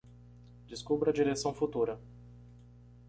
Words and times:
Descubra 0.67 1.11
a 1.11 1.13
direção 1.13 1.53
futura 1.53 2.01